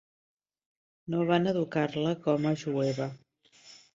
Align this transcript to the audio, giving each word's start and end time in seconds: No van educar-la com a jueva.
No 1.15 1.19
van 1.31 1.51
educar-la 1.51 2.15
com 2.23 2.47
a 2.53 2.57
jueva. 2.63 3.09